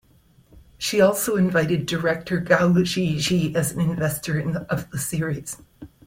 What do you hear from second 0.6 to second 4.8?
She also invited director Gao Xixi as an investor